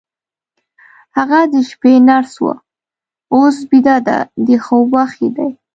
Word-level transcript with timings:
هغه 1.17 1.39
د 1.53 1.55
شپې 1.69 1.93
نرس 2.07 2.33
وه، 2.43 2.55
اوس 3.35 3.57
بیده 3.69 3.97
ده، 4.07 4.17
د 4.47 4.49
خوب 4.63 4.87
وخت 4.97 5.17
یې 5.23 5.29
دی. 5.37 5.49